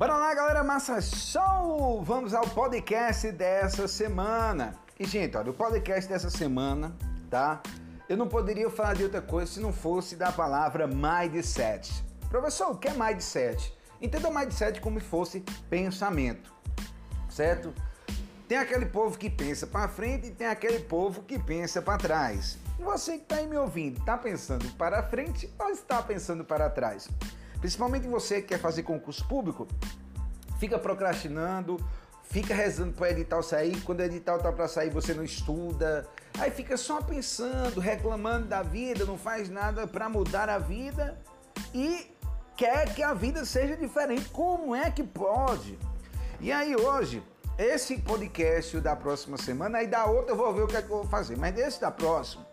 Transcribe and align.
Bora 0.00 0.16
lá, 0.16 0.32
galera, 0.32 0.64
massa 0.64 0.98
show! 1.02 2.02
Vamos 2.02 2.32
ao 2.32 2.48
podcast 2.48 3.30
dessa 3.32 3.86
semana. 3.86 4.74
E, 4.98 5.04
gente, 5.04 5.36
olha, 5.36 5.50
o 5.50 5.52
podcast 5.52 6.08
dessa 6.08 6.30
semana, 6.30 6.96
tá? 7.28 7.60
Eu 8.08 8.16
não 8.16 8.26
poderia 8.26 8.70
falar 8.70 8.94
de 8.94 9.04
outra 9.04 9.20
coisa 9.20 9.52
se 9.52 9.60
não 9.60 9.74
fosse 9.74 10.16
da 10.16 10.32
palavra 10.32 10.86
mindset. 10.86 12.02
Professor, 12.30 12.70
o 12.70 12.78
que 12.78 12.88
é 12.88 12.94
mindset? 12.94 13.76
Entenda 14.00 14.30
mindset 14.30 14.80
como 14.80 14.98
se 14.98 15.04
fosse 15.04 15.44
pensamento, 15.68 16.50
certo? 17.28 17.74
Tem 18.48 18.56
aquele 18.56 18.86
povo 18.86 19.18
que 19.18 19.28
pensa 19.28 19.66
para 19.66 19.86
frente 19.86 20.28
e 20.28 20.30
tem 20.30 20.46
aquele 20.46 20.78
povo 20.78 21.20
que 21.24 21.38
pensa 21.38 21.82
para 21.82 21.98
trás. 21.98 22.56
Você 22.78 23.18
que 23.18 23.24
está 23.24 23.36
aí 23.36 23.46
me 23.46 23.58
ouvindo, 23.58 23.98
está 23.98 24.16
pensando 24.16 24.66
para 24.78 25.02
frente 25.02 25.52
ou 25.58 25.68
está 25.68 26.02
pensando 26.02 26.42
para 26.42 26.70
trás? 26.70 27.06
Principalmente 27.60 28.08
você 28.08 28.40
que 28.40 28.48
quer 28.48 28.58
fazer 28.58 28.82
concurso 28.82 29.26
público, 29.28 29.68
fica 30.58 30.78
procrastinando, 30.78 31.78
fica 32.24 32.54
rezando 32.54 32.92
para 32.92 33.04
o 33.04 33.06
edital 33.10 33.42
sair, 33.42 33.80
quando 33.82 34.00
o 34.00 34.02
edital 34.02 34.38
tá 34.38 34.50
para 34.50 34.66
sair 34.68 34.90
você 34.90 35.12
não 35.12 35.24
estuda, 35.24 36.06
aí 36.38 36.50
fica 36.50 36.76
só 36.76 37.02
pensando, 37.02 37.80
reclamando 37.80 38.46
da 38.46 38.62
vida, 38.62 39.04
não 39.04 39.18
faz 39.18 39.50
nada 39.50 39.86
para 39.86 40.08
mudar 40.08 40.48
a 40.48 40.58
vida 40.58 41.20
e 41.74 42.10
quer 42.56 42.94
que 42.94 43.02
a 43.02 43.12
vida 43.12 43.44
seja 43.44 43.76
diferente. 43.76 44.28
Como 44.30 44.74
é 44.74 44.90
que 44.90 45.02
pode? 45.02 45.78
E 46.40 46.52
aí 46.52 46.76
hoje, 46.76 47.22
esse 47.58 47.98
podcast 47.98 48.80
da 48.80 48.96
próxima 48.96 49.36
semana, 49.36 49.78
aí 49.78 49.86
da 49.86 50.06
outra 50.06 50.32
eu 50.32 50.36
vou 50.36 50.54
ver 50.54 50.62
o 50.62 50.66
que 50.66 50.76
é 50.76 50.82
que 50.82 50.90
eu 50.90 50.98
vou 50.98 51.06
fazer, 51.06 51.36
mas 51.36 51.54
desse 51.54 51.80
da 51.80 51.90
próxima, 51.90 52.46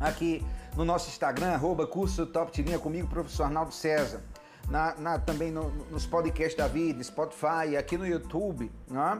aqui 0.00 0.44
no 0.76 0.84
nosso 0.84 1.08
Instagram, 1.08 1.52
arroba 1.52 1.86
curso 1.86 2.26
Top 2.26 2.52
Tirinha 2.52 2.78
comigo, 2.78 3.08
professor 3.08 3.44
Arnaldo 3.44 3.72
César. 3.72 4.22
Na, 4.68 4.94
na, 4.96 5.18
também 5.18 5.50
no, 5.50 5.70
nos 5.90 6.06
podcasts 6.06 6.56
da 6.56 6.66
vida, 6.66 7.02
Spotify, 7.02 7.76
aqui 7.78 7.96
no 7.96 8.06
YouTube. 8.06 8.70
Né? 8.88 9.16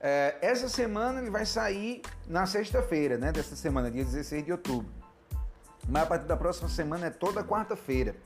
É, 0.00 0.36
essa 0.42 0.68
semana 0.68 1.20
ele 1.20 1.30
vai 1.30 1.46
sair 1.46 2.02
na 2.26 2.44
sexta-feira, 2.44 3.16
né? 3.16 3.30
Dessa 3.30 3.54
semana, 3.54 3.90
dia 3.90 4.04
16 4.04 4.44
de 4.44 4.52
outubro. 4.52 4.90
Mas 5.88 6.02
a 6.02 6.06
partir 6.06 6.26
da 6.26 6.36
próxima 6.36 6.68
semana 6.68 7.06
é 7.06 7.10
toda 7.10 7.42
quarta-feira. 7.42 8.16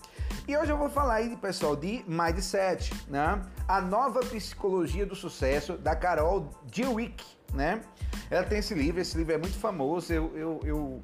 E 0.48 0.56
hoje 0.56 0.72
eu 0.72 0.78
vou 0.78 0.88
falar 0.88 1.14
aí, 1.14 1.36
pessoal, 1.36 1.76
de 1.76 2.04
Mindset, 2.08 2.92
né? 3.08 3.42
A 3.68 3.80
nova 3.80 4.20
psicologia 4.20 5.04
do 5.04 5.14
sucesso 5.14 5.76
da 5.76 5.94
Carol 5.94 6.50
Dweck, 6.64 7.24
né? 7.52 7.82
Ela 8.30 8.44
tem 8.44 8.58
esse 8.58 8.74
livro, 8.74 9.00
esse 9.00 9.16
livro 9.16 9.34
é 9.34 9.38
muito 9.38 9.58
famoso. 9.58 10.12
Eu, 10.12 10.36
eu, 10.36 10.60
eu 10.64 11.02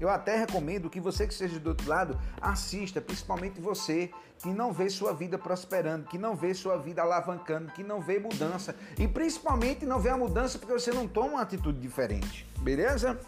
eu 0.00 0.08
até 0.08 0.36
recomendo 0.36 0.88
que 0.88 1.00
você 1.00 1.26
que 1.26 1.32
esteja 1.32 1.58
do 1.58 1.70
outro 1.70 1.88
lado 1.88 2.18
assista, 2.40 3.00
principalmente 3.00 3.60
você 3.60 4.10
que 4.38 4.48
não 4.48 4.72
vê 4.72 4.88
sua 4.88 5.12
vida 5.12 5.36
prosperando, 5.36 6.06
que 6.06 6.16
não 6.16 6.36
vê 6.36 6.54
sua 6.54 6.76
vida 6.76 7.02
alavancando, 7.02 7.72
que 7.72 7.82
não 7.82 8.00
vê 8.00 8.18
mudança 8.18 8.74
e 8.98 9.08
principalmente 9.08 9.84
não 9.84 9.98
vê 9.98 10.10
a 10.10 10.16
mudança 10.16 10.58
porque 10.58 10.72
você 10.72 10.92
não 10.92 11.08
toma 11.08 11.34
uma 11.34 11.42
atitude 11.42 11.80
diferente. 11.80 12.46
Beleza? 12.60 13.18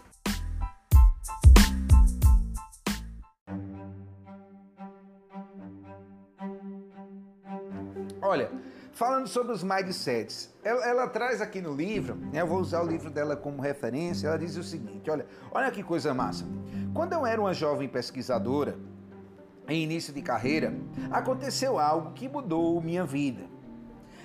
Olha, 8.21 8.49
Falando 9.01 9.25
sobre 9.25 9.51
os 9.51 9.63
mindsets, 9.63 10.53
ela, 10.63 10.85
ela 10.85 11.07
traz 11.07 11.41
aqui 11.41 11.59
no 11.59 11.73
livro, 11.73 12.15
né, 12.31 12.41
eu 12.41 12.45
vou 12.45 12.59
usar 12.59 12.83
o 12.83 12.87
livro 12.87 13.09
dela 13.09 13.35
como 13.35 13.59
referência, 13.59 14.27
ela 14.27 14.37
diz 14.37 14.55
o 14.57 14.63
seguinte, 14.63 15.09
olha, 15.09 15.25
olha 15.51 15.71
que 15.71 15.81
coisa 15.81 16.13
massa. 16.13 16.45
Quando 16.93 17.13
eu 17.13 17.25
era 17.25 17.39
uma 17.39 17.53
jovem 17.53 17.87
pesquisadora, 17.87 18.77
em 19.67 19.83
início 19.83 20.13
de 20.13 20.21
carreira, 20.21 20.73
aconteceu 21.09 21.79
algo 21.79 22.11
que 22.11 22.27
mudou 22.27 22.81
minha 22.81 23.05
vida. 23.05 23.43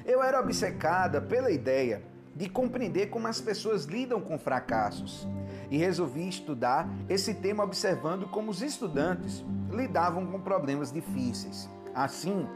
Eu 0.04 0.22
era 0.22 0.40
obcecada 0.40 1.20
pela 1.20 1.50
ideia 1.50 2.02
de 2.34 2.48
compreender 2.48 3.06
como 3.06 3.28
as 3.28 3.40
pessoas 3.40 3.84
lidam 3.84 4.20
com 4.20 4.38
fracassos 4.38 5.26
e 5.70 5.76
resolvi 5.76 6.28
estudar 6.28 6.88
esse 7.08 7.34
tema 7.34 7.64
observando 7.64 8.26
como 8.28 8.50
os 8.50 8.62
estudantes 8.62 9.44
lidavam 9.70 10.26
com 10.26 10.40
problemas 10.40 10.92
difíceis. 10.92 11.68
Assim, 11.94 12.46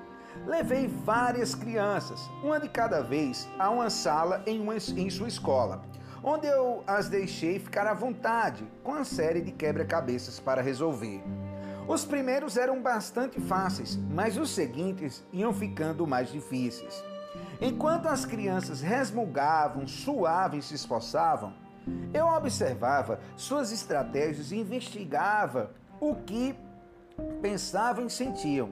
Levei 0.47 0.87
várias 0.87 1.55
crianças, 1.55 2.31
uma 2.43 2.59
de 2.59 2.69
cada 2.69 3.03
vez, 3.03 3.49
a 3.59 3.69
uma 3.71 3.91
sala 3.91 4.43
em, 4.47 4.61
uma, 4.61 4.75
em 4.77 5.11
sua 5.11 5.29
escola, 5.29 5.83
onde 6.23 6.47
eu 6.47 6.83
as 6.87 7.09
deixei 7.09 7.59
ficar 7.59 7.87
à 7.87 7.95
vontade 7.95 8.65
com 8.83 8.95
a 8.95 9.05
série 9.05 9.41
de 9.41 9.53
quebra-cabeças 9.53 10.39
para 10.39 10.63
resolver. 10.63 11.23
Os 11.89 12.05
primeiros 12.05 12.57
eram 12.57 12.81
bastante 12.81 13.41
fáceis, 13.41 13.97
mas 13.97 14.37
os 14.37 14.51
seguintes 14.51 15.25
iam 15.33 15.53
ficando 15.53 16.07
mais 16.07 16.31
difíceis. 16.31 17.03
Enquanto 17.61 18.07
as 18.07 18.25
crianças 18.25 18.81
resmungavam, 18.81 19.87
suavam 19.87 20.59
e 20.59 20.63
se 20.63 20.75
esforçavam, 20.75 21.53
eu 22.13 22.27
observava 22.27 23.21
suas 23.37 23.73
estratégias 23.73 24.53
e 24.53 24.57
investigava 24.57 25.73
o 26.01 26.15
que 26.15 26.55
pensavam 27.43 28.07
e 28.07 28.11
sentiam. 28.11 28.71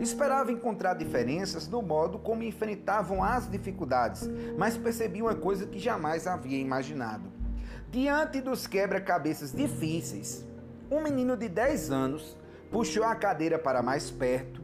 Esperava 0.00 0.52
encontrar 0.52 0.94
diferenças 0.94 1.68
no 1.68 1.80
modo 1.80 2.18
como 2.18 2.42
enfrentavam 2.42 3.22
as 3.24 3.50
dificuldades, 3.50 4.28
mas 4.58 4.76
percebi 4.76 5.22
uma 5.22 5.34
coisa 5.34 5.66
que 5.66 5.78
jamais 5.78 6.26
havia 6.26 6.58
imaginado. 6.58 7.24
Diante 7.90 8.40
dos 8.40 8.66
quebra-cabeças 8.66 9.52
difíceis, 9.52 10.44
um 10.90 11.00
menino 11.00 11.36
de 11.36 11.48
10 11.48 11.90
anos 11.90 12.36
puxou 12.70 13.04
a 13.04 13.14
cadeira 13.14 13.58
para 13.58 13.82
mais 13.82 14.10
perto, 14.10 14.60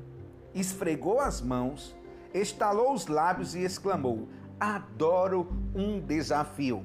esfregou 0.55 1.21
as 1.21 1.41
mãos, 1.41 1.97
estalou 2.35 2.93
os 2.93 3.07
lábios 3.07 3.55
e 3.55 3.61
exclamou: 3.61 4.29
Adoro 4.61 5.49
um 5.75 5.99
desafio. 5.99 6.85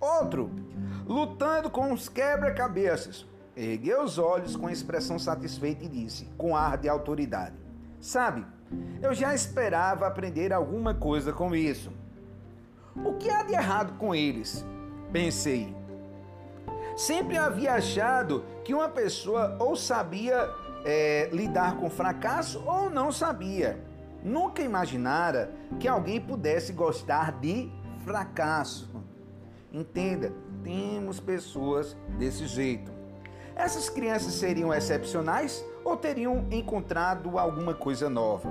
Outro, 0.00 0.50
lutando 1.06 1.70
com 1.70 1.92
os 1.92 2.08
quebra-cabeças, 2.08 3.26
ergueu 3.56 4.02
os 4.02 4.18
olhos 4.18 4.56
com 4.56 4.68
expressão 4.70 5.18
satisfeita 5.18 5.84
e 5.84 5.88
disse, 5.88 6.24
com 6.36 6.56
ar 6.56 6.78
de 6.78 6.88
autoridade: 6.88 7.61
Sabe, 8.02 8.44
eu 9.00 9.14
já 9.14 9.32
esperava 9.32 10.08
aprender 10.08 10.52
alguma 10.52 10.92
coisa 10.92 11.32
com 11.32 11.54
isso. 11.54 11.92
O 12.96 13.14
que 13.14 13.30
há 13.30 13.44
de 13.44 13.52
errado 13.52 13.96
com 13.96 14.12
eles? 14.12 14.66
Pensei. 15.12 15.72
Sempre 16.96 17.38
havia 17.38 17.74
achado 17.74 18.44
que 18.64 18.74
uma 18.74 18.88
pessoa 18.88 19.56
ou 19.60 19.76
sabia 19.76 20.50
é, 20.84 21.30
lidar 21.32 21.76
com 21.76 21.88
fracasso 21.88 22.60
ou 22.66 22.90
não 22.90 23.12
sabia. 23.12 23.80
Nunca 24.20 24.62
imaginara 24.62 25.52
que 25.78 25.86
alguém 25.86 26.20
pudesse 26.20 26.72
gostar 26.72 27.38
de 27.38 27.70
fracasso. 28.04 28.90
Entenda, 29.72 30.32
temos 30.64 31.20
pessoas 31.20 31.96
desse 32.18 32.48
jeito. 32.48 32.90
Essas 33.54 33.88
crianças 33.88 34.34
seriam 34.34 34.74
excepcionais 34.74 35.64
ou 35.84 35.96
teriam 35.96 36.46
encontrado 36.50 37.38
alguma 37.38 37.74
coisa 37.74 38.08
nova? 38.08 38.48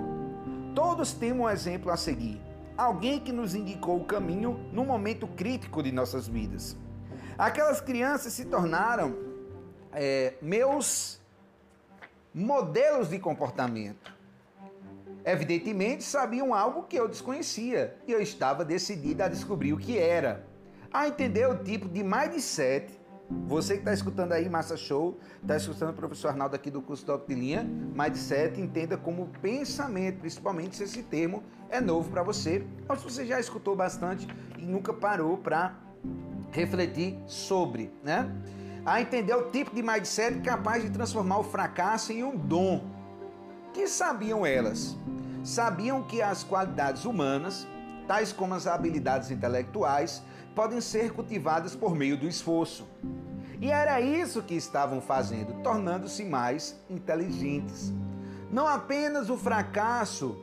Todos 0.75 1.13
têm 1.13 1.31
um 1.31 1.49
exemplo 1.49 1.91
a 1.91 1.97
seguir. 1.97 2.39
Alguém 2.77 3.19
que 3.19 3.31
nos 3.31 3.53
indicou 3.53 3.97
o 3.97 4.05
caminho 4.05 4.59
no 4.71 4.85
momento 4.85 5.27
crítico 5.27 5.83
de 5.83 5.91
nossas 5.91 6.27
vidas. 6.27 6.77
Aquelas 7.37 7.81
crianças 7.81 8.33
se 8.33 8.45
tornaram 8.45 9.15
é, 9.91 10.35
meus 10.41 11.19
modelos 12.33 13.09
de 13.09 13.19
comportamento. 13.19 14.15
Evidentemente, 15.23 16.03
sabiam 16.03 16.53
algo 16.53 16.83
que 16.83 16.95
eu 16.95 17.07
desconhecia 17.07 17.95
e 18.07 18.11
eu 18.11 18.21
estava 18.21 18.65
decidida 18.65 19.25
a 19.25 19.27
descobrir 19.27 19.73
o 19.73 19.77
que 19.77 19.97
era, 19.97 20.45
a 20.91 21.07
entender 21.07 21.47
o 21.47 21.63
tipo 21.63 21.87
de 21.87 22.03
mindset 22.03 23.00
você 23.47 23.73
que 23.73 23.79
está 23.79 23.93
escutando 23.93 24.31
aí, 24.31 24.49
Massa 24.49 24.77
Show, 24.77 25.19
está 25.41 25.57
escutando 25.57 25.89
o 25.89 25.93
professor 25.93 26.29
Arnaldo 26.29 26.55
aqui 26.55 26.71
do 26.71 26.81
curso 26.81 27.05
Top 27.05 27.27
de 27.27 27.39
Linha, 27.39 27.63
Mindset, 27.63 28.59
entenda 28.59 28.97
como 28.97 29.27
pensamento, 29.41 30.19
principalmente 30.19 30.75
se 30.75 30.83
esse 30.83 31.03
termo 31.03 31.43
é 31.69 31.81
novo 31.81 32.09
para 32.09 32.23
você, 32.23 32.65
ou 32.87 32.95
se 32.95 33.03
você 33.03 33.25
já 33.25 33.39
escutou 33.39 33.75
bastante 33.75 34.27
e 34.57 34.65
nunca 34.65 34.93
parou 34.93 35.37
para 35.37 35.75
refletir 36.51 37.17
sobre, 37.27 37.91
né? 38.03 38.29
A 38.85 39.01
entender 39.01 39.33
o 39.35 39.49
tipo 39.51 39.75
de 39.75 39.83
mindset 39.83 40.39
capaz 40.41 40.83
de 40.83 40.89
transformar 40.89 41.39
o 41.39 41.43
fracasso 41.43 42.11
em 42.11 42.23
um 42.23 42.35
dom. 42.35 42.83
Que 43.73 43.87
sabiam 43.87 44.45
elas? 44.45 44.97
Sabiam 45.43 46.03
que 46.03 46.21
as 46.21 46.43
qualidades 46.43 47.05
humanas, 47.05 47.67
tais 48.07 48.33
como 48.33 48.53
as 48.53 48.67
habilidades 48.67 49.31
intelectuais, 49.31 50.23
podem 50.55 50.81
ser 50.81 51.13
cultivadas 51.13 51.75
por 51.75 51.95
meio 51.95 52.17
do 52.17 52.27
esforço. 52.27 52.87
E 53.59 53.69
era 53.69 54.01
isso 54.01 54.41
que 54.41 54.55
estavam 54.55 54.99
fazendo, 54.99 55.61
tornando-se 55.61 56.25
mais 56.25 56.75
inteligentes. 56.89 57.93
Não 58.51 58.67
apenas 58.67 59.29
o 59.29 59.37
fracasso 59.37 60.37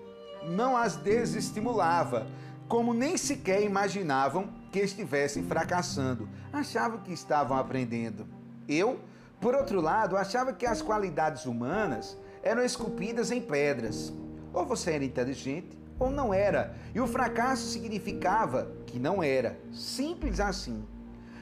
não 0.45 0.77
as 0.77 0.97
desestimulava, 0.97 2.27
como 2.69 2.95
nem 2.95 3.17
sequer 3.17 3.63
imaginavam 3.63 4.49
que 4.71 4.79
estivessem 4.79 5.43
fracassando, 5.43 6.29
achavam 6.53 7.01
que 7.01 7.13
estavam 7.13 7.57
aprendendo. 7.57 8.27
Eu, 8.69 9.01
por 9.41 9.55
outro 9.55 9.81
lado, 9.81 10.17
achava 10.17 10.53
que 10.53 10.67
as 10.67 10.83
qualidades 10.83 11.47
humanas 11.47 12.17
eram 12.43 12.63
esculpidas 12.63 13.31
em 13.31 13.41
pedras. 13.41 14.13
Ou 14.53 14.65
você 14.65 14.93
era 14.93 15.05
inteligente, 15.05 15.79
ou 15.99 16.11
não 16.11 16.33
era, 16.33 16.75
e 16.95 17.01
o 17.01 17.07
fracasso 17.07 17.67
significava 17.67 18.71
que 18.87 18.99
não 18.99 19.23
era. 19.23 19.59
Simples 19.73 20.41
assim. 20.41 20.87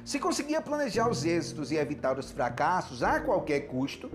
Se 0.05 0.19
conseguia 0.19 0.61
planejar 0.61 1.09
os 1.09 1.25
êxitos 1.25 1.73
e 1.73 1.77
evitar 1.77 2.19
os 2.19 2.31
fracassos 2.31 3.03
a 3.03 3.21
qualquer 3.21 3.63
custo, 3.63 4.09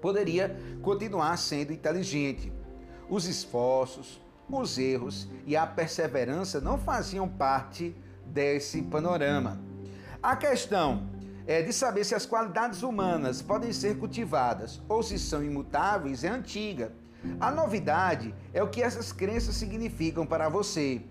poderia 0.00 0.56
continuar 0.82 1.36
sendo 1.36 1.72
inteligente. 1.72 2.52
Os 3.08 3.26
esforços, 3.26 4.20
os 4.50 4.76
erros 4.76 5.28
e 5.46 5.56
a 5.56 5.66
perseverança 5.66 6.60
não 6.60 6.76
faziam 6.76 7.28
parte 7.28 7.94
desse 8.26 8.82
panorama. 8.82 9.60
A 10.22 10.36
questão 10.36 11.08
é 11.46 11.62
de 11.62 11.72
saber 11.72 12.04
se 12.04 12.14
as 12.14 12.26
qualidades 12.26 12.82
humanas 12.82 13.42
podem 13.42 13.72
ser 13.72 13.98
cultivadas 13.98 14.80
ou 14.88 15.02
se 15.02 15.18
são 15.18 15.42
imutáveis 15.42 16.24
é 16.24 16.28
antiga. 16.28 16.92
A 17.40 17.50
novidade 17.50 18.34
é 18.52 18.62
o 18.62 18.68
que 18.68 18.82
essas 18.82 19.12
crenças 19.12 19.54
significam 19.54 20.26
para 20.26 20.48
você. 20.48 21.02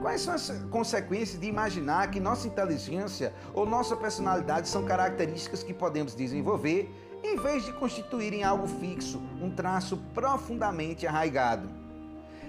Quais 0.00 0.20
são 0.20 0.34
as 0.34 0.50
consequências 0.70 1.40
de 1.40 1.46
imaginar 1.46 2.10
que 2.10 2.20
nossa 2.20 2.46
inteligência 2.46 3.32
ou 3.52 3.66
nossa 3.66 3.96
personalidade 3.96 4.68
são 4.68 4.84
características 4.84 5.62
que 5.62 5.74
podemos 5.74 6.14
desenvolver 6.14 6.94
em 7.22 7.36
vez 7.36 7.64
de 7.64 7.72
constituírem 7.72 8.44
algo 8.44 8.66
fixo, 8.66 9.20
um 9.40 9.50
traço 9.50 9.96
profundamente 10.14 11.06
arraigado? 11.06 11.68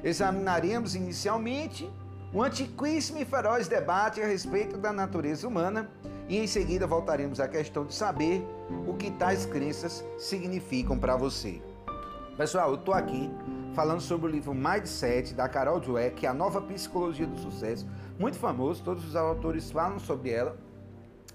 Examinaremos 0.03 0.95
inicialmente 0.95 1.89
um 2.33 2.41
antiquíssimo 2.41 3.19
e 3.19 3.25
feroz 3.25 3.67
debate 3.67 4.21
a 4.21 4.25
respeito 4.25 4.77
da 4.77 4.93
natureza 4.93 5.47
humana 5.47 5.89
e 6.29 6.37
em 6.37 6.47
seguida 6.47 6.87
voltaremos 6.87 7.39
à 7.39 7.47
questão 7.47 7.85
de 7.85 7.93
saber 7.93 8.45
o 8.87 8.93
que 8.93 9.11
tais 9.11 9.45
crenças 9.45 10.03
significam 10.17 10.97
para 10.97 11.17
você. 11.17 11.61
Pessoal, 12.41 12.69
eu 12.69 12.75
estou 12.75 12.91
aqui 12.91 13.29
falando 13.75 14.01
sobre 14.01 14.25
o 14.25 14.29
livro 14.31 14.51
Mindset 14.51 15.35
da 15.35 15.47
Carol 15.47 15.79
Dweck, 15.79 16.25
a 16.25 16.33
nova 16.33 16.59
psicologia 16.59 17.27
do 17.27 17.37
sucesso, 17.37 17.87
muito 18.17 18.35
famoso, 18.39 18.81
todos 18.83 19.05
os 19.05 19.15
autores 19.15 19.69
falam 19.69 19.99
sobre 19.99 20.31
ela, 20.31 20.57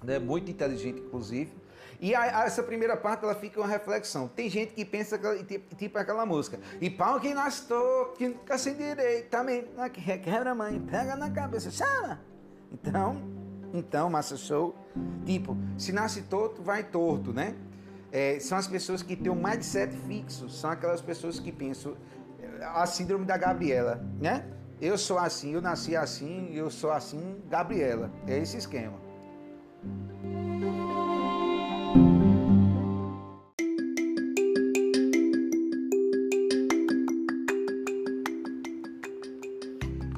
né? 0.02 0.18
muito 0.18 0.50
inteligente 0.50 0.98
inclusive. 0.98 1.52
E 2.00 2.12
a, 2.12 2.40
a, 2.40 2.44
essa 2.46 2.60
primeira 2.60 2.96
parte 2.96 3.22
ela 3.22 3.36
fica 3.36 3.60
uma 3.60 3.68
reflexão. 3.68 4.26
Tem 4.26 4.50
gente 4.50 4.74
que 4.74 4.84
pensa 4.84 5.16
que, 5.16 5.60
tipo, 5.76 5.96
aquela 5.96 6.26
música. 6.26 6.58
E 6.80 6.90
pau 6.90 7.20
que 7.20 7.32
nasceu, 7.32 8.12
que 8.18 8.26
nunca 8.26 8.58
se 8.58 8.74
direito, 8.74 9.28
também 9.28 9.64
quebra 10.24 10.56
mãe, 10.56 10.80
pega 10.90 11.14
na 11.14 11.30
cabeça, 11.30 11.70
chama. 11.70 12.20
Então, 12.72 13.22
então, 13.72 14.10
massa 14.10 14.36
show, 14.36 14.74
tipo, 15.24 15.56
se 15.78 15.92
nasce 15.92 16.22
torto, 16.22 16.62
vai 16.62 16.82
torto, 16.82 17.32
né? 17.32 17.54
É, 18.12 18.38
são 18.40 18.56
as 18.56 18.66
pessoas 18.66 19.02
que 19.02 19.16
têm 19.16 19.30
um 19.30 19.34
mindset 19.34 19.94
fixo, 20.06 20.48
são 20.48 20.70
aquelas 20.70 21.00
pessoas 21.00 21.38
que 21.38 21.52
pensam 21.52 21.96
a 22.60 22.86
síndrome 22.86 23.24
da 23.24 23.36
Gabriela, 23.36 24.04
né? 24.20 24.44
Eu 24.80 24.98
sou 24.98 25.18
assim, 25.18 25.54
eu 25.54 25.62
nasci 25.62 25.96
assim, 25.96 26.54
eu 26.54 26.70
sou 26.70 26.90
assim, 26.90 27.40
Gabriela. 27.48 28.10
É 28.26 28.38
esse 28.38 28.56
esquema. 28.58 29.06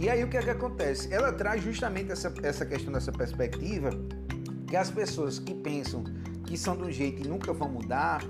E 0.01 0.09
aí 0.09 0.25
o 0.25 0.29
que 0.29 0.37
é 0.37 0.43
que 0.43 0.51
acontece? 0.51 1.13
Ela 1.13 1.33
traz 1.33 1.63
justamente 1.63 2.11
essa, 2.11 2.33
essa 2.43 2.65
questão 2.65 2.93
dessa 2.93 3.13
perspectiva 3.13 3.91
que 4.67 4.77
as 4.77 4.91
pessoas 4.91 5.39
que 5.39 5.55
pensam 5.55 6.03
que 6.49 6.57
são 6.57 6.75
de 6.75 6.83
um 6.85 6.91
jeito 6.91 7.23
e 7.23 7.29
nunca 7.29 7.53
vão 7.53 7.69
mudar, 7.69 8.23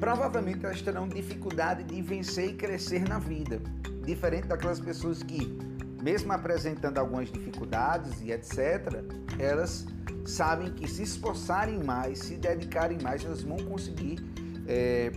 provavelmente 0.00 0.64
elas 0.64 0.80
terão 0.80 1.06
dificuldade 1.06 1.84
de 1.84 2.00
vencer 2.00 2.48
e 2.48 2.52
crescer 2.54 3.06
na 3.06 3.18
vida. 3.18 3.60
Diferente 4.02 4.48
daquelas 4.48 4.80
pessoas 4.80 5.22
que, 5.22 5.54
mesmo 6.02 6.32
apresentando 6.32 6.96
algumas 6.96 7.30
dificuldades 7.30 8.22
e 8.22 8.32
etc., 8.32 9.04
elas 9.38 9.86
sabem 10.24 10.72
que 10.72 10.88
se 10.88 11.02
esforçarem 11.02 11.84
mais, 11.84 12.20
se 12.20 12.36
dedicarem 12.36 12.98
mais, 13.02 13.22
elas 13.22 13.42
vão 13.42 13.58
conseguir 13.58 14.24
é, 14.66 15.12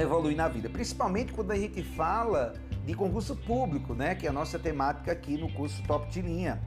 evoluir 0.00 0.36
na 0.36 0.48
vida. 0.48 0.70
Principalmente 0.70 1.34
quando 1.34 1.50
a 1.50 1.56
gente 1.56 1.82
fala 1.82 2.54
de 2.86 2.94
concurso 2.94 3.36
público, 3.36 3.94
né? 3.94 4.14
Que 4.14 4.26
é 4.26 4.30
a 4.30 4.32
nossa 4.32 4.58
temática 4.58 5.12
aqui 5.12 5.36
no 5.36 5.52
curso 5.52 5.82
Top 5.84 6.10
de 6.10 6.22
Linha. 6.22 6.60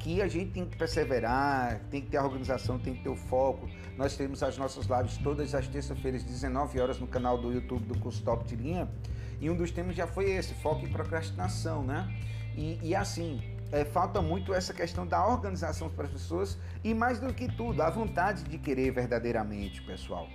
Que 0.00 0.22
a 0.22 0.28
gente 0.28 0.52
tem 0.52 0.64
que 0.64 0.76
perseverar, 0.76 1.80
tem 1.90 2.00
que 2.00 2.08
ter 2.08 2.16
a 2.16 2.24
organização, 2.24 2.78
tem 2.78 2.94
que 2.94 3.02
ter 3.02 3.08
o 3.08 3.16
foco. 3.16 3.68
Nós 3.96 4.16
temos 4.16 4.42
as 4.42 4.56
nossas 4.56 4.86
lives 4.86 5.16
todas 5.18 5.54
as 5.54 5.66
terças-feiras, 5.66 6.22
19 6.22 6.80
horas, 6.80 6.98
no 6.98 7.06
canal 7.06 7.38
do 7.38 7.52
YouTube 7.52 7.86
do 7.86 7.98
curso 7.98 8.22
Top 8.22 8.44
de 8.44 8.54
Linha. 8.54 8.88
E 9.40 9.50
um 9.50 9.56
dos 9.56 9.70
temas 9.70 9.96
já 9.96 10.06
foi 10.06 10.30
esse, 10.30 10.54
foco 10.54 10.86
em 10.86 10.90
procrastinação, 10.90 11.82
né? 11.82 12.08
E, 12.56 12.78
e 12.82 12.94
assim, 12.94 13.42
é, 13.72 13.84
falta 13.84 14.22
muito 14.22 14.54
essa 14.54 14.72
questão 14.72 15.06
da 15.06 15.26
organização 15.26 15.90
para 15.90 16.04
as 16.04 16.12
pessoas 16.12 16.58
e 16.84 16.94
mais 16.94 17.18
do 17.18 17.32
que 17.34 17.48
tudo, 17.54 17.82
a 17.82 17.90
vontade 17.90 18.44
de 18.44 18.58
querer 18.58 18.92
verdadeiramente, 18.92 19.82
pessoal. 19.82 20.28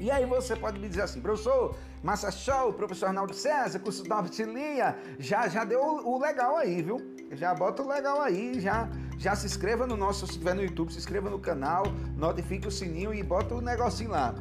E 0.00 0.10
aí 0.10 0.26
você 0.26 0.56
pode 0.56 0.78
me 0.78 0.88
dizer 0.88 1.02
assim, 1.02 1.20
professor, 1.20 1.76
Massa 2.02 2.30
Show, 2.30 2.72
professor 2.72 3.06
Arnaldo 3.06 3.32
César, 3.32 3.78
curso 3.78 4.02
da 4.04 4.20
Linha, 4.20 4.96
já, 5.18 5.48
já 5.48 5.64
deu 5.64 5.80
o, 5.80 6.18
legal 6.18 6.56
aí, 6.56 6.82
viu? 6.82 7.13
Já 7.36 7.54
bota 7.54 7.82
o 7.82 7.88
legal 7.88 8.20
aí, 8.20 8.60
já, 8.60 8.88
já 9.18 9.34
se 9.34 9.46
inscreva 9.46 9.86
no 9.86 9.96
nosso, 9.96 10.26
se 10.26 10.32
estiver 10.32 10.54
no 10.54 10.62
YouTube, 10.62 10.92
se 10.92 10.98
inscreva 10.98 11.28
no 11.28 11.38
canal, 11.38 11.84
notifique 12.16 12.68
o 12.68 12.70
sininho 12.70 13.12
e 13.12 13.22
bota 13.22 13.54
o 13.54 13.60
negocinho 13.60 14.10
lá. 14.10 14.34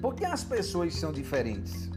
Por 0.00 0.14
que 0.14 0.24
as 0.24 0.42
pessoas 0.42 0.94
são 0.94 1.12
diferentes? 1.12 1.90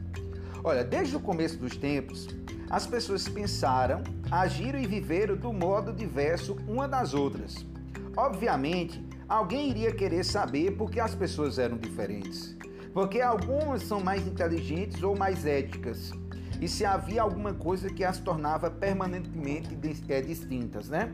Olha, 0.63 0.83
desde 0.83 1.15
o 1.15 1.19
começo 1.19 1.57
dos 1.57 1.77
tempos, 1.77 2.27
as 2.69 2.85
pessoas 2.85 3.27
pensaram, 3.27 4.03
agiram 4.29 4.79
e 4.79 4.85
viveram 4.85 5.35
do 5.35 5.53
modo 5.53 5.93
diverso 5.93 6.57
uma 6.67 6.87
das 6.87 7.13
outras. 7.13 7.65
Obviamente, 8.15 9.03
alguém 9.27 9.69
iria 9.69 9.93
querer 9.93 10.25
saber 10.25 10.75
por 10.75 10.91
que 10.91 10.99
as 10.99 11.15
pessoas 11.15 11.57
eram 11.57 11.77
diferentes 11.77 12.57
porque 12.93 13.21
algumas 13.21 13.83
são 13.83 13.99
mais 13.99 14.25
inteligentes 14.25 15.01
ou 15.03 15.15
mais 15.15 15.45
éticas, 15.45 16.11
e 16.59 16.67
se 16.67 16.85
havia 16.85 17.21
alguma 17.21 17.53
coisa 17.53 17.89
que 17.89 18.03
as 18.03 18.19
tornava 18.19 18.69
permanentemente 18.69 19.77
é, 20.09 20.21
distintas, 20.21 20.89
né? 20.89 21.11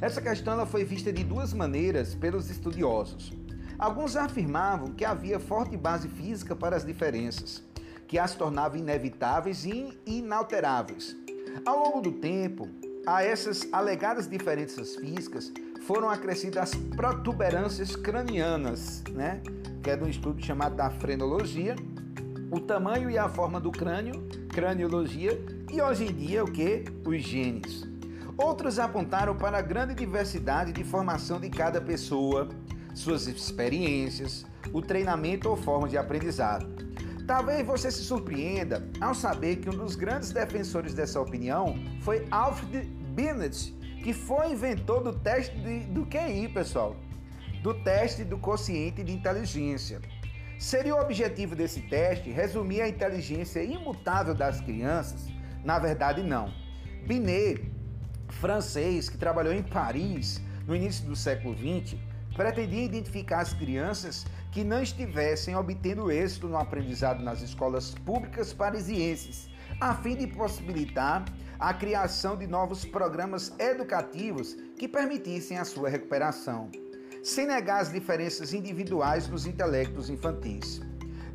Essa 0.00 0.20
questão 0.20 0.54
ela 0.54 0.66
foi 0.66 0.84
vista 0.84 1.12
de 1.12 1.24
duas 1.24 1.52
maneiras 1.52 2.14
pelos 2.14 2.50
estudiosos. 2.50 3.32
Alguns 3.78 4.16
afirmavam 4.16 4.92
que 4.92 5.04
havia 5.04 5.38
forte 5.38 5.76
base 5.76 6.08
física 6.08 6.54
para 6.54 6.76
as 6.76 6.84
diferenças, 6.84 7.62
que 8.06 8.18
as 8.18 8.34
tornava 8.34 8.78
inevitáveis 8.78 9.64
e 9.64 9.96
inalteráveis. 10.06 11.16
Ao 11.64 11.78
longo 11.78 12.00
do 12.00 12.12
tempo, 12.12 12.68
a 13.06 13.22
essas 13.22 13.66
alegadas 13.72 14.28
diferenças 14.28 14.96
físicas 14.96 15.52
foram 15.82 16.10
acrescidas 16.10 16.74
protuberâncias 16.96 17.96
cranianas, 17.96 19.02
né? 19.10 19.40
que 19.82 19.90
é 19.90 19.96
de 19.96 20.04
um 20.04 20.08
estudo 20.08 20.42
chamado 20.44 20.76
da 20.76 20.90
frenologia, 20.90 21.74
o 22.50 22.60
tamanho 22.60 23.08
e 23.10 23.16
a 23.16 23.28
forma 23.28 23.60
do 23.60 23.70
crânio, 23.70 24.28
craniologia, 24.58 25.40
e 25.70 25.80
hoje 25.80 26.06
em 26.06 26.12
dia 26.12 26.42
o 26.42 26.50
que? 26.50 26.84
Os 27.06 27.22
genes. 27.22 27.86
Outros 28.36 28.80
apontaram 28.80 29.36
para 29.36 29.58
a 29.58 29.62
grande 29.62 29.94
diversidade 29.94 30.72
de 30.72 30.82
formação 30.82 31.38
de 31.38 31.48
cada 31.48 31.80
pessoa, 31.80 32.48
suas 32.92 33.28
experiências, 33.28 34.44
o 34.72 34.82
treinamento 34.82 35.48
ou 35.48 35.56
forma 35.56 35.88
de 35.88 35.96
aprendizado. 35.96 36.66
Talvez 37.24 37.64
você 37.64 37.88
se 37.88 38.02
surpreenda 38.02 38.84
ao 39.00 39.14
saber 39.14 39.58
que 39.58 39.70
um 39.70 39.78
dos 39.78 39.94
grandes 39.94 40.32
defensores 40.32 40.92
dessa 40.92 41.20
opinião 41.20 41.76
foi 42.00 42.26
Alfred 42.28 42.84
Binet, 43.14 43.72
que 44.02 44.12
foi 44.12 44.50
inventor 44.50 45.04
do 45.04 45.12
teste 45.12 45.56
de, 45.56 45.84
do 45.84 46.04
QI, 46.04 46.48
pessoal 46.48 46.96
do 47.62 47.74
teste 47.74 48.24
do 48.24 48.38
quociente 48.38 49.02
de 49.02 49.12
inteligência. 49.12 50.00
Seria 50.58 50.96
o 50.96 51.00
objetivo 51.00 51.54
desse 51.54 51.82
teste 51.82 52.30
resumir 52.30 52.80
a 52.80 52.88
inteligência 52.88 53.62
imutável 53.62 54.34
das 54.34 54.60
crianças? 54.60 55.28
Na 55.64 55.78
verdade, 55.78 56.20
não. 56.20 56.52
Binet, 57.06 57.70
francês 58.28 59.08
que 59.08 59.16
trabalhou 59.16 59.52
em 59.54 59.62
Paris 59.62 60.40
no 60.66 60.74
início 60.74 61.06
do 61.06 61.14
século 61.14 61.54
XX, 61.56 61.96
pretendia 62.34 62.82
identificar 62.82 63.40
as 63.40 63.52
crianças 63.52 64.26
que 64.50 64.64
não 64.64 64.82
estivessem 64.82 65.54
obtendo 65.54 66.10
êxito 66.10 66.48
no 66.48 66.56
aprendizado 66.56 67.22
nas 67.22 67.40
escolas 67.40 67.94
públicas 68.04 68.52
parisienses, 68.52 69.48
a 69.80 69.94
fim 69.94 70.16
de 70.16 70.26
possibilitar 70.26 71.24
a 71.56 71.72
criação 71.72 72.36
de 72.36 72.48
novos 72.48 72.84
programas 72.84 73.52
educativos 73.60 74.54
que 74.76 74.88
permitissem 74.88 75.56
a 75.56 75.64
sua 75.64 75.88
recuperação 75.88 76.68
sem 77.28 77.46
negar 77.46 77.80
as 77.80 77.92
diferenças 77.92 78.54
individuais 78.54 79.28
nos 79.28 79.46
intelectos 79.46 80.08
infantis. 80.08 80.80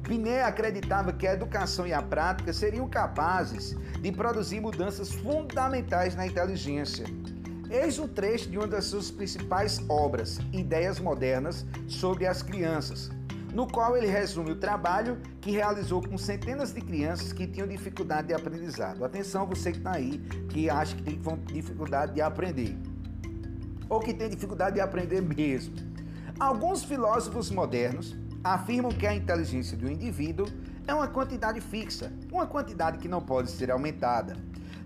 Binet 0.02 0.42
acreditava 0.42 1.14
que 1.14 1.28
a 1.28 1.34
educação 1.34 1.86
e 1.86 1.94
a 1.94 2.02
prática 2.02 2.52
seriam 2.52 2.90
capazes 2.90 3.76
de 4.02 4.12
produzir 4.12 4.60
mudanças 4.60 5.14
fundamentais 5.14 6.16
na 6.16 6.26
inteligência. 6.26 7.06
Eis 7.70 8.00
um 8.00 8.08
trecho 8.08 8.50
de 8.50 8.58
uma 8.58 8.68
das 8.68 8.86
suas 8.86 9.10
principais 9.12 9.82
obras, 9.88 10.40
Ideias 10.52 11.00
Modernas 11.00 11.66
sobre 11.88 12.28
as 12.28 12.42
Crianças. 12.42 13.10
no 13.54 13.68
qual 13.68 13.96
ele 13.96 14.08
resume 14.08 14.52
o 14.52 14.56
trabalho 14.56 15.18
que 15.40 15.52
realizou 15.52 16.02
com 16.02 16.18
centenas 16.18 16.74
de 16.74 16.82
crianças 16.82 17.32
que 17.32 17.46
tinham 17.46 17.68
dificuldade 17.68 18.28
de 18.30 18.34
aprendizado. 18.34 19.06
Atenção, 19.06 19.46
você 19.46 19.72
que 19.72 19.78
está 19.78 19.92
aí, 19.92 20.18
que 20.50 20.70
acha 20.70 20.96
que 20.96 21.04
tem 21.04 21.22
dificuldade 21.46 22.14
de 22.16 22.22
aprender, 22.22 22.76
ou 23.94 24.00
que 24.00 24.14
tem 24.14 24.28
dificuldade 24.28 24.76
de 24.76 24.82
aprender 24.82 25.22
mesmo. 25.22 25.76
Alguns 26.40 26.84
filósofos 26.84 27.52
modernos 27.52 28.16
afirmam 28.44 28.92
que 28.92 29.06
a 29.06 29.16
inteligência 29.16 29.78
do 29.78 29.90
indivíduo 29.90 30.48
é 30.88 30.94
uma 30.94 31.08
quantidade 31.08 31.62
fixa, 31.62 32.12
uma 32.32 32.48
quantidade 32.48 32.98
que 32.98 33.08
não 33.08 33.22
pode 33.22 33.52
ser 33.52 33.70
aumentada. 33.70 34.36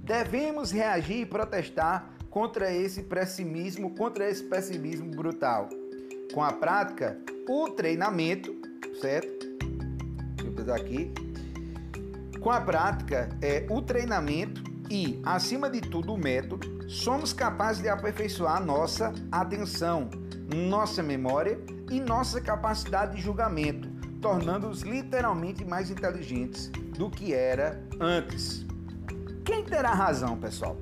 Devemos 0.04 0.72
reagir 0.72 1.22
e 1.22 1.26
protestar 1.26 2.10
contra 2.30 2.72
esse 2.74 3.04
pessimismo, 3.04 3.96
contra 3.96 4.30
esse 4.30 4.44
pessimismo 4.44 5.10
brutal. 5.10 5.70
Com 6.34 6.44
a 6.44 6.52
prática, 6.52 7.18
o 7.48 7.70
treinamento, 7.70 8.54
certo? 9.00 9.48
Deixa 10.36 10.70
eu 10.70 10.74
aqui. 10.74 11.14
Com 12.42 12.52
a 12.52 12.60
prática, 12.60 13.30
é 13.42 13.66
o 13.70 13.82
treinamento 13.82 14.62
e, 14.90 15.22
acima 15.26 15.70
de 15.70 15.82
tudo, 15.82 16.14
o 16.14 16.18
método, 16.18 16.90
somos 16.90 17.34
capazes 17.34 17.82
de 17.82 17.90
aperfeiçoar 17.90 18.64
nossa 18.64 19.14
atenção, 19.32 20.10
nossa 20.56 21.04
memória 21.04 21.60
e 21.90 22.00
nossa 22.00 22.40
capacidade 22.40 23.16
de 23.16 23.22
julgamento, 23.22 23.90
tornando-os 24.22 24.82
literalmente 24.82 25.66
mais 25.66 25.90
inteligentes 25.90 26.70
do 26.98 27.10
que 27.10 27.34
era 27.34 27.84
antes. 28.00 28.66
Quem 29.44 29.64
terá 29.64 29.94
razão, 29.94 30.38
pessoal? 30.38 30.78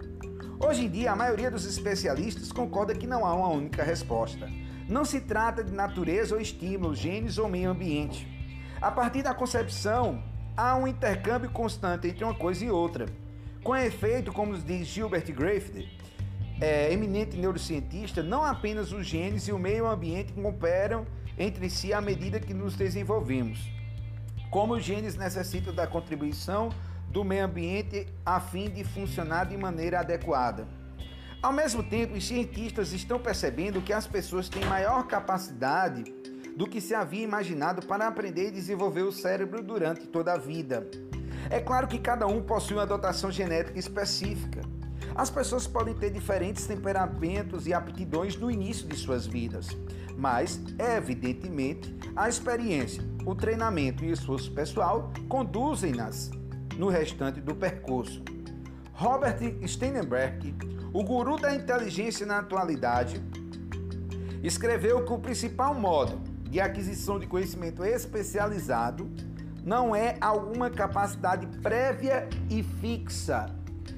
Hoje 0.59 0.85
em 0.85 0.89
dia, 0.89 1.11
a 1.11 1.15
maioria 1.15 1.51
dos 1.51 1.65
especialistas 1.65 2.51
concorda 2.51 2.95
que 2.95 3.05
não 3.05 3.25
há 3.25 3.33
uma 3.33 3.49
única 3.49 3.83
resposta. 3.83 4.49
Não 4.87 5.03
se 5.03 5.19
trata 5.21 5.63
de 5.63 5.73
natureza 5.73 6.35
ou 6.35 6.41
estímulo, 6.41 6.95
genes 6.95 7.37
ou 7.37 7.49
meio 7.49 7.71
ambiente. 7.71 8.27
A 8.81 8.91
partir 8.91 9.23
da 9.23 9.33
concepção, 9.33 10.23
há 10.55 10.75
um 10.75 10.87
intercâmbio 10.87 11.49
constante 11.49 12.07
entre 12.07 12.23
uma 12.23 12.33
coisa 12.33 12.63
e 12.63 12.69
outra. 12.69 13.07
Com 13.65 13.75
efeito, 13.75 14.31
como 14.31 14.55
diz 14.55 14.87
Gilbert 14.87 15.25
Grafe, 15.33 15.89
é, 16.61 16.93
eminente 16.93 17.35
neurocientista, 17.35 18.21
não 18.21 18.43
apenas 18.43 18.91
os 18.91 19.07
genes 19.07 19.47
e 19.47 19.51
o 19.51 19.57
meio 19.57 19.87
ambiente 19.87 20.33
cooperam 20.33 21.03
entre 21.35 21.67
si 21.67 21.91
à 21.91 21.99
medida 21.99 22.39
que 22.39 22.53
nos 22.53 22.75
desenvolvemos. 22.75 23.57
Como 24.51 24.75
os 24.75 24.83
genes 24.83 25.15
necessitam 25.15 25.73
da 25.73 25.87
contribuição 25.87 26.69
do 27.09 27.23
meio 27.23 27.43
ambiente 27.43 28.05
a 28.23 28.39
fim 28.39 28.69
de 28.69 28.83
funcionar 28.83 29.47
de 29.47 29.57
maneira 29.57 30.01
adequada. 30.01 30.67
Ao 31.41 31.51
mesmo 31.51 31.81
tempo, 31.81 32.13
os 32.13 32.27
cientistas 32.27 32.93
estão 32.93 33.17
percebendo 33.17 33.81
que 33.81 33.93
as 33.93 34.05
pessoas 34.05 34.47
têm 34.47 34.63
maior 34.65 35.07
capacidade 35.07 36.03
do 36.55 36.67
que 36.67 36.79
se 36.79 36.93
havia 36.93 37.23
imaginado 37.23 37.83
para 37.87 38.07
aprender 38.07 38.49
e 38.49 38.51
desenvolver 38.51 39.01
o 39.01 39.11
cérebro 39.11 39.63
durante 39.63 40.05
toda 40.05 40.33
a 40.33 40.37
vida. 40.37 40.87
É 41.49 41.59
claro 41.59 41.87
que 41.87 41.99
cada 41.99 42.25
um 42.27 42.41
possui 42.41 42.75
uma 42.77 42.85
dotação 42.85 43.31
genética 43.31 43.77
específica. 43.77 44.61
As 45.13 45.29
pessoas 45.29 45.67
podem 45.67 45.93
ter 45.93 46.09
diferentes 46.09 46.65
temperamentos 46.65 47.67
e 47.67 47.73
aptidões 47.73 48.35
no 48.35 48.49
início 48.49 48.87
de 48.87 48.97
suas 48.97 49.25
vidas, 49.25 49.67
mas, 50.17 50.59
evidentemente, 50.77 51.95
a 52.15 52.27
experiência, 52.27 53.03
o 53.25 53.35
treinamento 53.35 54.03
e 54.03 54.09
o 54.09 54.13
esforço 54.13 54.51
pessoal 54.51 55.11
conduzem-nas 55.29 56.31
no 56.77 56.89
restante 56.89 57.39
do 57.39 57.55
percurso. 57.55 58.23
Robert 58.93 59.37
Steinberg, 59.67 60.55
o 60.93 61.03
guru 61.03 61.37
da 61.37 61.55
inteligência 61.55 62.25
na 62.25 62.39
atualidade, 62.39 63.21
escreveu 64.43 65.03
que 65.05 65.13
o 65.13 65.19
principal 65.19 65.73
modo 65.73 66.19
de 66.49 66.59
aquisição 66.59 67.19
de 67.19 67.27
conhecimento 67.27 67.83
especializado 67.83 69.09
não 69.65 69.95
é 69.95 70.15
alguma 70.21 70.69
capacidade 70.69 71.47
prévia 71.59 72.29
e 72.49 72.61
fixa 72.61 73.47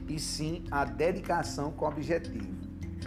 e 0.07 0.17
sim 0.17 0.63
a 0.71 0.85
dedicação 0.85 1.71
com 1.71 1.85
objetivo. 1.85 2.55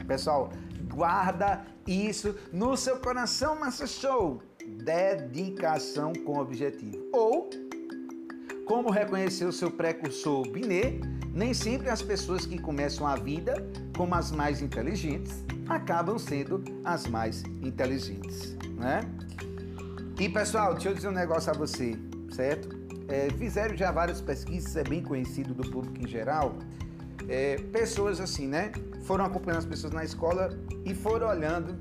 Pessoal, 0.07 0.51
guarda 0.93 1.65
isso 1.87 2.37
no 2.53 2.77
seu 2.77 2.99
coração, 2.99 3.59
Massa 3.59 3.87
Show. 3.87 4.43
Dedicação 4.85 6.13
com 6.25 6.39
objetivo. 6.39 6.99
Ou, 7.13 7.49
como 8.67 8.91
reconheceu 8.91 9.49
o 9.49 9.53
seu 9.53 9.71
precursor 9.71 10.47
Binet, 10.51 11.01
nem 11.33 11.55
sempre 11.55 11.89
as 11.89 12.03
pessoas 12.03 12.45
que 12.45 12.59
começam 12.59 13.07
a 13.07 13.17
vida 13.17 13.55
como 13.97 14.15
as 14.15 14.31
mais 14.31 14.61
inteligentes 14.61 15.45
acabam 15.69 16.19
sendo 16.19 16.63
as 16.85 17.07
mais 17.07 17.43
inteligentes, 17.63 18.57
né? 18.77 19.01
E 20.19 20.29
pessoal, 20.29 20.75
deixa 20.75 20.91
eu 20.91 20.95
dizer 20.95 21.09
um 21.09 21.13
negócio 21.13 21.51
a 21.51 21.55
você, 21.55 21.97
certo? 22.31 22.69
É, 23.09 23.29
fizeram 23.39 23.77
já 23.77 23.91
várias 23.91 24.21
pesquisas, 24.21 24.77
é 24.77 24.85
bem 24.85 25.03
conhecido 25.03 25.53
do 25.53 25.69
público 25.69 26.05
em 26.05 26.09
geral, 26.09 26.57
é, 27.29 27.57
pessoas 27.73 28.21
assim, 28.21 28.47
né? 28.47 28.73
Foram 29.05 29.25
acompanhando 29.25 29.59
as 29.59 29.65
pessoas 29.65 29.93
na 29.93 30.05
escola 30.05 30.51
e 30.85 30.95
foram 30.95 31.29
olhando 31.29 31.77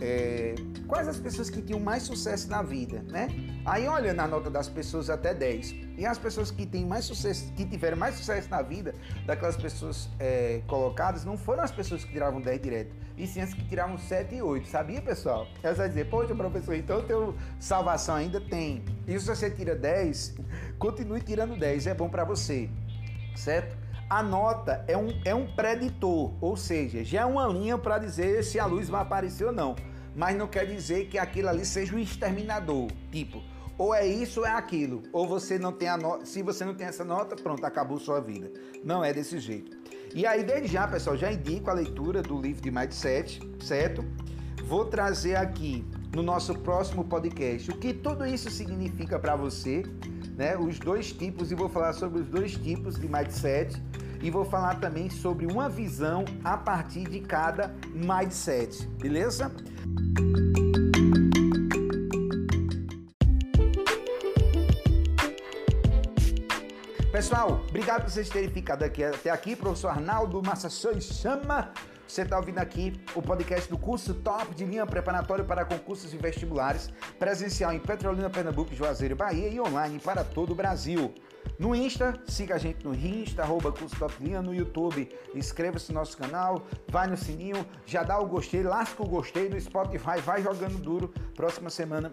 é, 0.00 0.54
quais 0.86 1.06
as 1.06 1.18
pessoas 1.18 1.48
que 1.48 1.62
tinham 1.62 1.78
mais 1.78 2.02
sucesso 2.02 2.48
na 2.48 2.62
vida, 2.62 3.04
né? 3.08 3.28
Aí 3.64 3.86
olha 3.86 4.12
na 4.12 4.26
nota 4.26 4.50
das 4.50 4.68
pessoas 4.68 5.08
até 5.08 5.32
10. 5.32 5.74
E 5.96 6.04
as 6.04 6.18
pessoas 6.18 6.50
que 6.50 6.66
têm 6.66 6.84
mais 6.84 7.04
sucesso, 7.04 7.52
que 7.52 7.64
tiveram 7.64 7.96
mais 7.96 8.16
sucesso 8.16 8.50
na 8.50 8.62
vida, 8.62 8.94
daquelas 9.24 9.56
pessoas 9.56 10.08
é, 10.18 10.62
colocadas, 10.66 11.24
não 11.24 11.38
foram 11.38 11.62
as 11.62 11.70
pessoas 11.70 12.04
que 12.04 12.12
tiravam 12.12 12.40
10 12.40 12.60
direto, 12.60 12.94
e 13.16 13.26
sim 13.26 13.40
as 13.40 13.52
que 13.52 13.64
tiravam 13.64 13.98
7 13.98 14.34
e 14.34 14.42
8. 14.42 14.68
Sabia, 14.68 15.00
pessoal? 15.00 15.46
Elas 15.62 15.78
vão 15.78 15.88
dizer, 15.88 16.08
poxa, 16.08 16.34
professor, 16.34 16.74
então 16.74 16.96
eu 16.96 17.02
tenho 17.04 17.36
salvação 17.58 18.14
ainda? 18.14 18.40
Tem. 18.40 18.84
E 19.06 19.18
se 19.18 19.26
você 19.26 19.50
tira 19.50 19.74
10, 19.74 20.34
continue 20.78 21.20
tirando 21.20 21.58
10, 21.58 21.86
é 21.86 21.94
bom 21.94 22.08
para 22.08 22.24
você, 22.24 22.68
certo? 23.36 23.76
A 24.08 24.22
nota 24.22 24.84
é 24.86 24.96
um, 24.96 25.08
é 25.24 25.34
um 25.34 25.46
preditor, 25.54 26.32
ou 26.40 26.56
seja, 26.56 27.02
já 27.02 27.22
é 27.22 27.24
uma 27.24 27.46
linha 27.46 27.78
para 27.78 27.98
dizer 27.98 28.44
se 28.44 28.58
a 28.58 28.66
luz 28.66 28.88
vai 28.88 29.00
aparecer 29.00 29.46
ou 29.46 29.52
não. 29.52 29.74
Mas 30.14 30.36
não 30.36 30.46
quer 30.46 30.66
dizer 30.66 31.06
que 31.06 31.18
aquilo 31.18 31.48
ali 31.48 31.64
seja 31.64 31.96
um 31.96 31.98
exterminador. 31.98 32.88
Tipo, 33.10 33.42
ou 33.78 33.94
é 33.94 34.06
isso 34.06 34.40
ou 34.40 34.46
é 34.46 34.50
aquilo. 34.50 35.02
Ou 35.12 35.26
você 35.26 35.58
não 35.58 35.72
tem 35.72 35.88
a 35.88 35.96
nota. 35.96 36.26
Se 36.26 36.42
você 36.42 36.64
não 36.64 36.74
tem 36.74 36.86
essa 36.86 37.04
nota, 37.04 37.34
pronto, 37.36 37.64
acabou 37.64 37.98
sua 37.98 38.20
vida. 38.20 38.52
Não 38.84 39.02
é 39.02 39.12
desse 39.12 39.38
jeito. 39.38 39.76
E 40.14 40.26
aí, 40.26 40.44
desde 40.44 40.68
já, 40.68 40.86
pessoal, 40.86 41.16
já 41.16 41.32
indico 41.32 41.70
a 41.70 41.72
leitura 41.72 42.22
do 42.22 42.38
livro 42.38 42.60
de 42.60 42.70
Mindset, 42.70 43.40
certo? 43.60 44.04
Vou 44.64 44.84
trazer 44.84 45.36
aqui 45.36 45.84
no 46.14 46.22
nosso 46.22 46.54
próximo 46.54 47.02
podcast 47.02 47.70
o 47.70 47.78
que 47.78 47.94
tudo 47.94 48.26
isso 48.26 48.50
significa 48.50 49.18
para 49.18 49.36
você, 49.36 49.82
né? 50.36 50.56
Os 50.56 50.78
dois 50.78 51.12
tipos, 51.12 51.50
e 51.50 51.54
vou 51.54 51.68
falar 51.68 51.94
sobre 51.94 52.20
os 52.20 52.28
dois 52.28 52.54
tipos 52.56 52.98
de 52.98 53.08
mindset 53.08 53.82
e 54.22 54.30
vou 54.30 54.44
falar 54.44 54.80
também 54.80 55.08
sobre 55.08 55.46
uma 55.46 55.68
visão 55.68 56.24
a 56.44 56.58
partir 56.58 57.08
de 57.08 57.20
cada 57.20 57.74
mindset, 57.94 58.86
beleza? 59.00 59.50
Pessoal, 67.22 67.62
obrigado 67.68 68.02
por 68.02 68.10
vocês 68.10 68.28
terem 68.28 68.50
ficado 68.50 68.82
aqui 68.82 69.04
até 69.04 69.30
aqui. 69.30 69.54
Professor 69.54 69.90
Arnaldo 69.90 70.42
Massações 70.42 71.04
chama. 71.04 71.72
Você 72.04 72.22
está 72.22 72.36
ouvindo 72.36 72.58
aqui 72.58 73.00
o 73.14 73.22
podcast 73.22 73.70
do 73.70 73.78
curso 73.78 74.12
Top 74.12 74.52
de 74.56 74.64
Linha 74.64 74.84
Preparatório 74.84 75.44
para 75.44 75.64
Concursos 75.64 76.12
e 76.12 76.16
Vestibulares, 76.16 76.90
presencial 77.20 77.72
em 77.72 77.78
Petrolina, 77.78 78.28
Pernambuco, 78.28 78.74
Juazeiro, 78.74 79.14
Bahia 79.14 79.46
e 79.46 79.60
online 79.60 80.00
para 80.00 80.24
todo 80.24 80.50
o 80.50 80.56
Brasil. 80.56 81.14
No 81.60 81.76
Insta, 81.76 82.20
siga 82.26 82.56
a 82.56 82.58
gente 82.58 82.84
no 82.84 82.92
Insta, 82.92 83.42
arroba 83.42 83.70
curso 83.70 83.96
Top 83.96 84.12
Linha, 84.18 84.42
no 84.42 84.52
YouTube, 84.52 85.08
inscreva-se 85.32 85.92
no 85.92 86.00
nosso 86.00 86.18
canal, 86.18 86.66
vai 86.88 87.06
no 87.06 87.16
sininho, 87.16 87.64
já 87.86 88.02
dá 88.02 88.18
o 88.18 88.26
gostei, 88.26 88.64
lasca 88.64 89.00
o 89.00 89.06
gostei 89.06 89.48
no 89.48 89.60
Spotify, 89.60 90.20
vai 90.24 90.42
jogando 90.42 90.76
duro. 90.78 91.14
Próxima 91.36 91.70
semana 91.70 92.10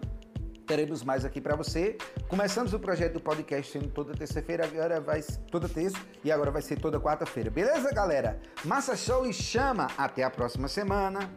teremos 0.70 1.02
mais 1.02 1.24
aqui 1.24 1.40
para 1.40 1.56
você. 1.56 1.98
Começamos 2.28 2.72
o 2.72 2.78
projeto 2.78 3.14
do 3.14 3.20
podcast 3.20 3.72
sendo 3.72 3.88
toda 3.88 4.14
terça-feira, 4.14 4.64
agora 4.64 5.00
vai 5.00 5.20
toda 5.50 5.68
terça 5.68 5.98
e 6.22 6.30
agora 6.30 6.52
vai 6.52 6.62
ser 6.62 6.78
toda 6.78 7.00
quarta-feira. 7.00 7.50
Beleza, 7.50 7.92
galera? 7.92 8.40
Massa 8.64 8.94
show 8.96 9.26
e 9.26 9.32
chama. 9.32 9.88
Até 9.98 10.22
a 10.22 10.30
próxima 10.30 10.68
semana. 10.68 11.28